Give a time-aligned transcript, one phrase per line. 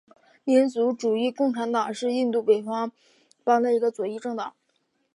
[0.43, 2.91] 民族主义共产党是印度北方
[3.43, 4.55] 邦的一个左翼政党。